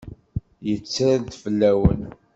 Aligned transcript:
Yetter-d 0.67 1.29
fell-awen. 1.41 2.01